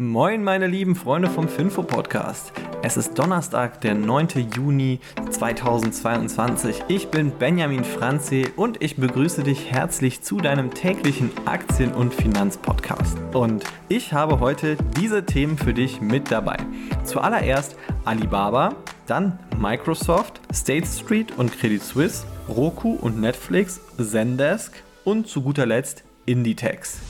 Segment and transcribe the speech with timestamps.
[0.00, 2.52] Moin, meine lieben Freunde vom Finfo Podcast.
[2.84, 4.48] Es ist Donnerstag, der 9.
[4.54, 6.84] Juni 2022.
[6.86, 13.18] Ich bin Benjamin Franzi und ich begrüße dich herzlich zu deinem täglichen Aktien- und Finanzpodcast.
[13.32, 16.58] Und ich habe heute diese Themen für dich mit dabei.
[17.02, 17.74] Zuallererst
[18.04, 18.76] Alibaba,
[19.08, 26.04] dann Microsoft, State Street und Credit Suisse, Roku und Netflix, Zendesk und zu guter Letzt
[26.24, 27.00] Inditex.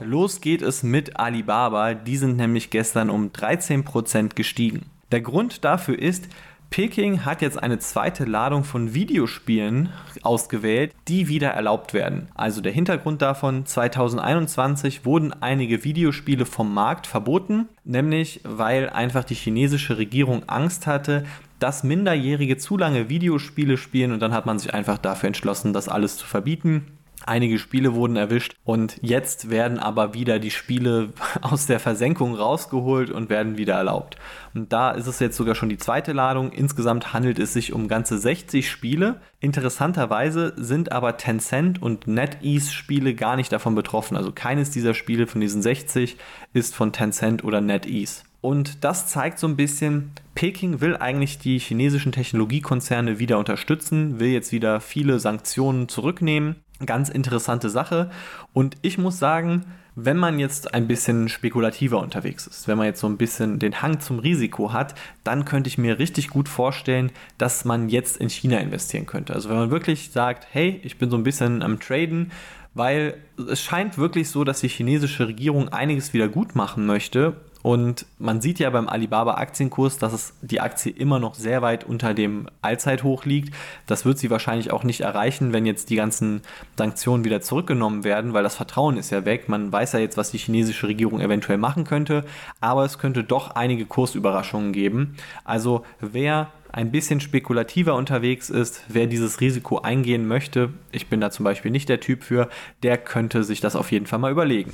[0.00, 4.86] Los geht es mit Alibaba, die sind nämlich gestern um 13% gestiegen.
[5.10, 6.28] Der Grund dafür ist,
[6.70, 9.88] Peking hat jetzt eine zweite Ladung von Videospielen
[10.22, 12.28] ausgewählt, die wieder erlaubt werden.
[12.34, 19.34] Also der Hintergrund davon, 2021 wurden einige Videospiele vom Markt verboten, nämlich weil einfach die
[19.34, 21.24] chinesische Regierung Angst hatte,
[21.58, 25.88] dass Minderjährige zu lange Videospiele spielen und dann hat man sich einfach dafür entschlossen, das
[25.88, 26.97] alles zu verbieten.
[27.28, 31.10] Einige Spiele wurden erwischt und jetzt werden aber wieder die Spiele
[31.42, 34.16] aus der Versenkung rausgeholt und werden wieder erlaubt.
[34.54, 36.50] Und da ist es jetzt sogar schon die zweite Ladung.
[36.52, 39.20] Insgesamt handelt es sich um ganze 60 Spiele.
[39.40, 44.16] Interessanterweise sind aber Tencent und NetEase Spiele gar nicht davon betroffen.
[44.16, 46.16] Also keines dieser Spiele von diesen 60
[46.54, 48.22] ist von Tencent oder NetEase.
[48.40, 54.28] Und das zeigt so ein bisschen, Peking will eigentlich die chinesischen Technologiekonzerne wieder unterstützen, will
[54.28, 58.10] jetzt wieder viele Sanktionen zurücknehmen Ganz interessante Sache.
[58.52, 59.64] Und ich muss sagen,
[59.96, 63.82] wenn man jetzt ein bisschen spekulativer unterwegs ist, wenn man jetzt so ein bisschen den
[63.82, 68.30] Hang zum Risiko hat, dann könnte ich mir richtig gut vorstellen, dass man jetzt in
[68.30, 69.34] China investieren könnte.
[69.34, 72.30] Also wenn man wirklich sagt, hey, ich bin so ein bisschen am Traden,
[72.74, 73.16] weil
[73.50, 78.40] es scheint wirklich so, dass die chinesische Regierung einiges wieder gut machen möchte und man
[78.40, 82.48] sieht ja beim Alibaba Aktienkurs, dass es die Aktie immer noch sehr weit unter dem
[82.62, 83.54] Allzeithoch liegt.
[83.86, 86.42] Das wird sie wahrscheinlich auch nicht erreichen, wenn jetzt die ganzen
[86.76, 89.48] Sanktionen wieder zurückgenommen werden, weil das Vertrauen ist ja weg.
[89.48, 92.24] Man weiß ja jetzt, was die chinesische Regierung eventuell machen könnte,
[92.60, 95.16] aber es könnte doch einige Kursüberraschungen geben.
[95.44, 101.30] Also wer ein bisschen spekulativer unterwegs ist, wer dieses Risiko eingehen möchte, ich bin da
[101.30, 102.48] zum Beispiel nicht der Typ für,
[102.82, 104.72] der könnte sich das auf jeden Fall mal überlegen.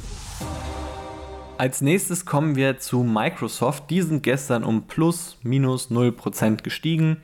[1.57, 3.89] Als nächstes kommen wir zu Microsoft.
[3.91, 7.19] Die sind gestern um plus minus 0% gestiegen.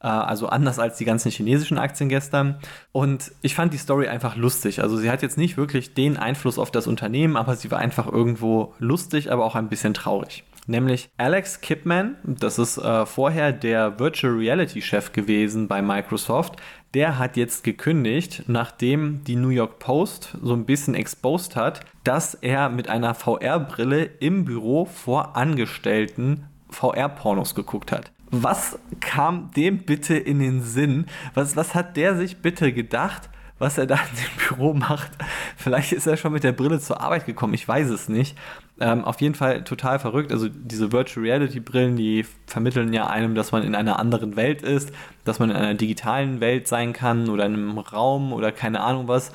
[0.00, 2.60] Äh, also anders als die ganzen chinesischen Aktien gestern.
[2.92, 4.80] Und ich fand die Story einfach lustig.
[4.80, 8.06] Also sie hat jetzt nicht wirklich den Einfluss auf das Unternehmen, aber sie war einfach
[8.06, 13.98] irgendwo lustig, aber auch ein bisschen traurig nämlich Alex Kipman, das ist äh, vorher der
[13.98, 16.56] Virtual Reality Chef gewesen bei Microsoft,
[16.94, 22.34] der hat jetzt gekündigt, nachdem die New York Post so ein bisschen exposed hat, dass
[22.34, 28.12] er mit einer VR-Brille im Büro vor Angestellten VR-Pornos geguckt hat.
[28.30, 31.06] Was kam dem bitte in den Sinn?
[31.34, 33.28] Was, was hat der sich bitte gedacht?
[33.58, 35.10] Was er da im Büro macht.
[35.56, 38.36] Vielleicht ist er schon mit der Brille zur Arbeit gekommen, ich weiß es nicht.
[38.80, 40.32] Ähm, auf jeden Fall total verrückt.
[40.32, 44.62] Also diese Virtual Reality Brillen, die vermitteln ja einem, dass man in einer anderen Welt
[44.62, 44.92] ist,
[45.24, 49.06] dass man in einer digitalen Welt sein kann oder in einem Raum oder keine Ahnung
[49.06, 49.32] was.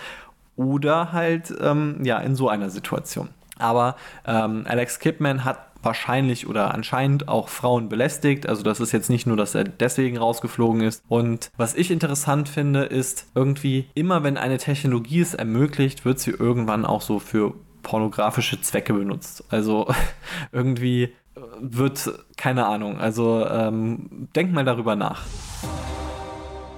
[0.57, 3.29] Oder halt ähm, ja in so einer Situation.
[3.57, 8.47] Aber ähm, Alex Kipman hat wahrscheinlich oder anscheinend auch Frauen belästigt.
[8.47, 11.03] Also das ist jetzt nicht nur, dass er deswegen rausgeflogen ist.
[11.07, 16.31] Und was ich interessant finde, ist irgendwie immer, wenn eine Technologie es ermöglicht, wird sie
[16.31, 17.53] irgendwann auch so für
[17.83, 19.43] pornografische Zwecke benutzt.
[19.49, 19.87] Also
[20.51, 21.11] irgendwie äh,
[21.59, 25.23] wird, keine Ahnung, also ähm, denk mal darüber nach.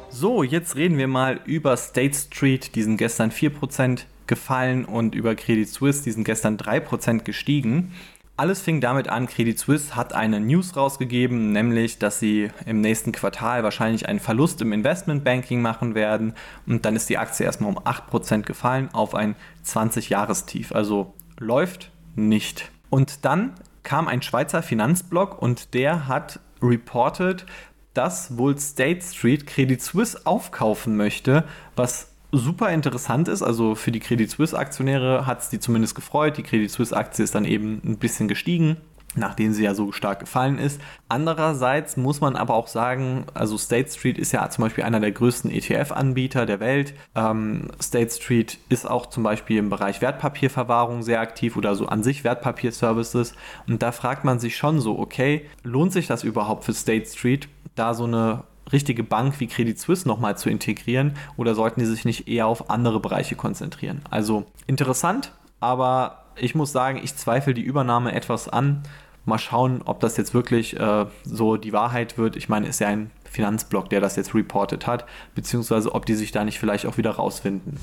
[0.09, 2.75] So, jetzt reden wir mal über State Street.
[2.75, 7.93] Die sind gestern 4% gefallen und über Credit Suisse, die sind gestern 3% gestiegen.
[8.41, 13.11] Alles fing damit an, Credit Suisse hat eine News rausgegeben, nämlich, dass sie im nächsten
[13.11, 16.33] Quartal wahrscheinlich einen Verlust im Investmentbanking machen werden.
[16.65, 20.71] Und dann ist die Aktie erstmal um 8% gefallen auf ein 20-Jahrestief.
[20.71, 22.71] Also läuft nicht.
[22.89, 23.53] Und dann
[23.83, 27.45] kam ein Schweizer Finanzblock und der hat reported,
[27.93, 31.43] dass wohl State Street Credit Suisse aufkaufen möchte,
[31.75, 33.41] was super interessant ist.
[33.41, 36.37] Also für die Credit Suisse Aktionäre hat es die zumindest gefreut.
[36.37, 38.77] Die Credit Suisse Aktie ist dann eben ein bisschen gestiegen
[39.15, 40.79] nachdem sie ja so stark gefallen ist.
[41.09, 45.11] Andererseits muss man aber auch sagen, also State Street ist ja zum Beispiel einer der
[45.11, 46.93] größten ETF-Anbieter der Welt.
[47.15, 52.03] Ähm, State Street ist auch zum Beispiel im Bereich Wertpapierverwahrung sehr aktiv oder so an
[52.03, 53.35] sich Wertpapierservices.
[53.67, 57.49] Und da fragt man sich schon so, okay, lohnt sich das überhaupt für State Street,
[57.75, 62.05] da so eine richtige Bank wie Credit Suisse nochmal zu integrieren oder sollten die sich
[62.05, 64.01] nicht eher auf andere Bereiche konzentrieren?
[64.09, 68.83] Also interessant, aber ich muss sagen, ich zweifle die Übernahme etwas an.
[69.25, 72.35] Mal schauen, ob das jetzt wirklich äh, so die Wahrheit wird.
[72.35, 76.31] Ich meine, ist ja ein Finanzblock, der das jetzt reported hat, beziehungsweise ob die sich
[76.31, 77.77] da nicht vielleicht auch wieder rausfinden.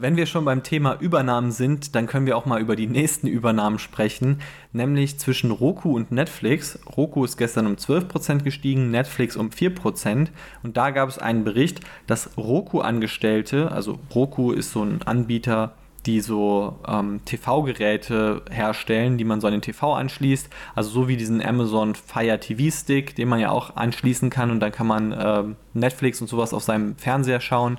[0.00, 3.26] Wenn wir schon beim Thema Übernahmen sind, dann können wir auch mal über die nächsten
[3.26, 4.40] Übernahmen sprechen,
[4.72, 6.78] nämlich zwischen Roku und Netflix.
[6.96, 10.28] Roku ist gestern um 12% gestiegen, Netflix um 4%
[10.62, 15.74] und da gab es einen Bericht, dass Roku-Angestellte, also Roku ist so ein Anbieter,
[16.06, 20.48] die so ähm, TV-Geräte herstellen, die man so an den TV anschließt.
[20.76, 24.60] Also so wie diesen Amazon Fire TV Stick, den man ja auch anschließen kann und
[24.60, 25.42] dann kann man äh,
[25.74, 27.78] Netflix und sowas auf seinem Fernseher schauen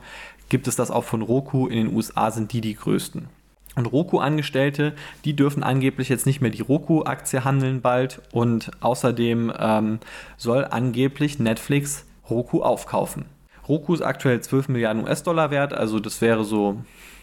[0.49, 1.67] gibt es das auch von Roku.
[1.67, 3.27] In den USA sind die die größten.
[3.75, 8.21] Und Roku-Angestellte, die dürfen angeblich jetzt nicht mehr die Roku-Aktie handeln bald.
[8.31, 9.99] Und außerdem ähm,
[10.35, 13.25] soll angeblich Netflix Roku aufkaufen.
[13.67, 16.81] Roku ist aktuell 12 Milliarden US-Dollar wert, also das wäre so,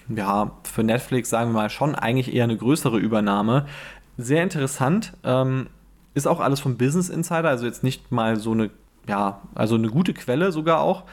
[0.09, 3.67] ja, für Netflix sagen wir mal schon eigentlich eher eine größere Übernahme.
[4.19, 5.69] Sehr interessant, ähm,
[6.13, 8.71] ist auch alles vom Business Insider, also jetzt nicht mal so eine,
[9.09, 11.05] ja, also eine gute Quelle sogar auch.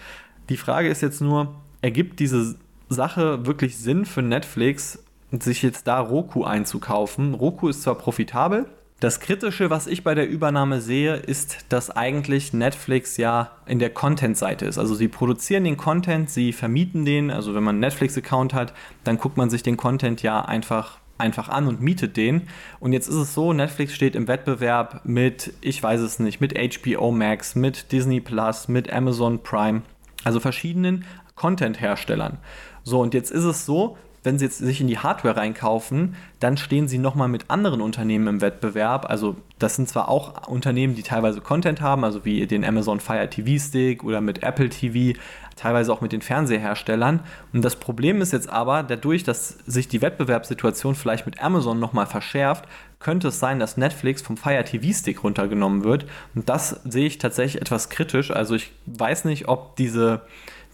[0.50, 2.56] Die Frage ist jetzt nur, ergibt diese
[2.90, 7.34] Sache wirklich Sinn für Netflix, sich jetzt da Roku einzukaufen?
[7.34, 8.66] Roku ist zwar profitabel,
[9.02, 13.90] das Kritische, was ich bei der Übernahme sehe, ist, dass eigentlich Netflix ja in der
[13.90, 14.78] Content-Seite ist.
[14.78, 17.32] Also sie produzieren den Content, sie vermieten den.
[17.32, 21.50] Also wenn man einen Netflix-Account hat, dann guckt man sich den Content ja einfach, einfach
[21.50, 22.44] an und mietet den.
[22.80, 26.54] Und jetzt ist es so, Netflix steht im Wettbewerb mit, ich weiß es nicht, mit
[26.56, 29.82] HBO Max, mit Disney Plus, mit Amazon Prime.
[30.24, 31.06] Also verschiedenen
[31.36, 32.38] Content-Herstellern.
[32.84, 36.56] So, und jetzt ist es so, wenn sie jetzt sich in die Hardware reinkaufen, dann
[36.58, 39.10] stehen sie nochmal mit anderen Unternehmen im Wettbewerb.
[39.10, 43.28] Also das sind zwar auch Unternehmen, die teilweise Content haben, also wie den Amazon Fire
[43.30, 45.18] TV Stick oder mit Apple TV,
[45.56, 47.22] teilweise auch mit den Fernseherstellern.
[47.52, 52.06] Und das Problem ist jetzt aber, dadurch, dass sich die Wettbewerbssituation vielleicht mit Amazon nochmal
[52.06, 52.66] verschärft,
[53.00, 56.06] könnte es sein, dass Netflix vom Fire TV Stick runtergenommen wird.
[56.36, 58.30] Und das sehe ich tatsächlich etwas kritisch.
[58.30, 60.22] Also ich weiß nicht, ob diese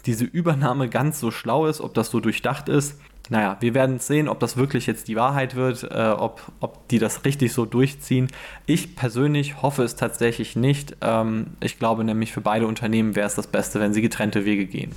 [0.07, 2.99] diese Übernahme ganz so schlau ist, ob das so durchdacht ist.
[3.29, 6.97] Naja, wir werden sehen, ob das wirklich jetzt die Wahrheit wird, äh, ob, ob die
[6.97, 8.29] das richtig so durchziehen.
[8.65, 10.95] Ich persönlich hoffe es tatsächlich nicht.
[11.01, 14.65] Ähm, ich glaube nämlich, für beide Unternehmen wäre es das Beste, wenn sie getrennte Wege
[14.65, 14.93] gehen.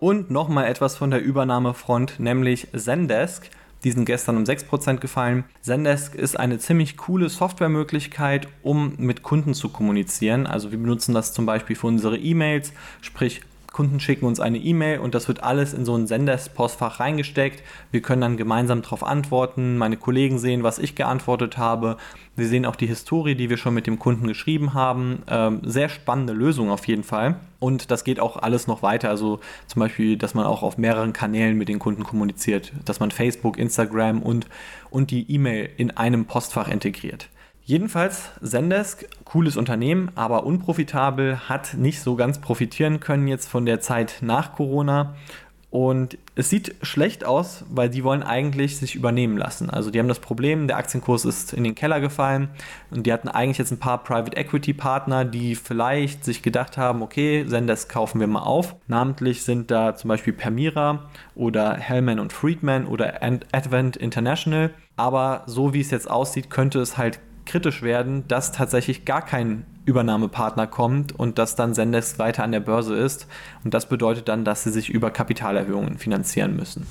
[0.00, 3.50] Und nochmal etwas von der Übernahmefront, nämlich Zendesk.
[3.84, 5.44] Die sind gestern um 6% gefallen.
[5.60, 10.46] Zendesk ist eine ziemlich coole Softwaremöglichkeit, um mit Kunden zu kommunizieren.
[10.46, 13.42] Also wir benutzen das zum Beispiel für unsere E-Mails, sprich
[13.76, 17.62] Kunden schicken uns eine E-Mail und das wird alles in so ein Senderspostfach reingesteckt.
[17.90, 19.76] Wir können dann gemeinsam darauf antworten.
[19.76, 21.98] Meine Kollegen sehen, was ich geantwortet habe.
[22.36, 25.24] Wir sehen auch die Historie, die wir schon mit dem Kunden geschrieben haben.
[25.28, 27.36] Ähm, sehr spannende Lösung auf jeden Fall.
[27.58, 29.10] Und das geht auch alles noch weiter.
[29.10, 32.72] Also zum Beispiel, dass man auch auf mehreren Kanälen mit den Kunden kommuniziert.
[32.86, 34.46] Dass man Facebook, Instagram und,
[34.88, 37.28] und die E-Mail in einem Postfach integriert.
[37.68, 43.80] Jedenfalls, Zendesk, cooles Unternehmen, aber unprofitabel, hat nicht so ganz profitieren können jetzt von der
[43.80, 45.16] Zeit nach Corona.
[45.68, 49.68] Und es sieht schlecht aus, weil die wollen eigentlich sich übernehmen lassen.
[49.68, 52.50] Also die haben das Problem, der Aktienkurs ist in den Keller gefallen
[52.92, 57.02] und die hatten eigentlich jetzt ein paar Private Equity Partner, die vielleicht sich gedacht haben,
[57.02, 58.76] okay, Zendesk kaufen wir mal auf.
[58.86, 64.70] Namentlich sind da zum Beispiel Permira oder Hellman und Friedman oder Advent International.
[64.94, 69.64] Aber so wie es jetzt aussieht, könnte es halt kritisch werden, dass tatsächlich gar kein
[69.86, 73.26] Übernahmepartner kommt und dass dann Zendesk weiter an der Börse ist.
[73.64, 76.86] Und das bedeutet dann, dass sie sich über Kapitalerhöhungen finanzieren müssen.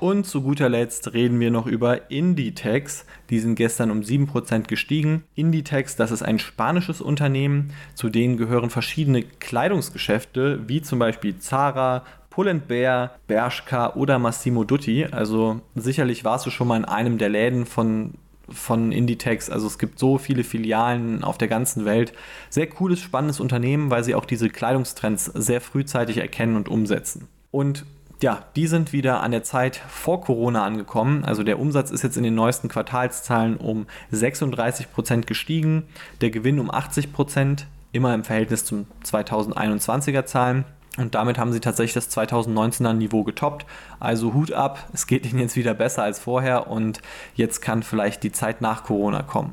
[0.00, 3.04] Und zu guter Letzt reden wir noch über Inditex.
[3.30, 5.24] Die sind gestern um 7% gestiegen.
[5.34, 7.72] Inditex, das ist ein spanisches Unternehmen.
[7.94, 15.06] Zu denen gehören verschiedene Kleidungsgeschäfte, wie zum Beispiel Zara, Pull&Bear, Bershka oder Massimo Dutti.
[15.06, 18.14] Also sicherlich warst du schon mal in einem der Läden von
[18.50, 19.50] von Inditex.
[19.50, 22.12] Also es gibt so viele Filialen auf der ganzen Welt.
[22.50, 27.28] Sehr cooles, spannendes Unternehmen, weil sie auch diese Kleidungstrends sehr frühzeitig erkennen und umsetzen.
[27.50, 27.84] Und
[28.20, 31.24] ja, die sind wieder an der Zeit vor Corona angekommen.
[31.24, 35.84] Also der Umsatz ist jetzt in den neuesten Quartalszahlen um 36 Prozent gestiegen,
[36.20, 40.64] der Gewinn um 80%, Prozent, immer im Verhältnis zum 2021er Zahlen.
[40.98, 43.64] Und damit haben sie tatsächlich das 2019er Niveau getoppt.
[44.00, 47.00] Also Hut ab, es geht ihnen jetzt wieder besser als vorher und
[47.34, 49.52] jetzt kann vielleicht die Zeit nach Corona kommen.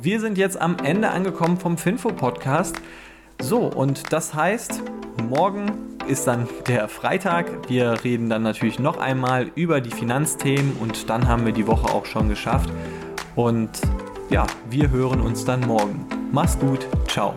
[0.00, 2.76] Wir sind jetzt am Ende angekommen vom Finfo-Podcast.
[3.40, 4.82] So, und das heißt,
[5.28, 5.70] morgen
[6.08, 7.68] ist dann der Freitag.
[7.68, 11.92] Wir reden dann natürlich noch einmal über die Finanzthemen und dann haben wir die Woche
[11.92, 12.70] auch schon geschafft.
[13.36, 13.70] Und
[14.30, 16.06] ja, wir hören uns dann morgen.
[16.32, 17.34] Mach's gut, ciao.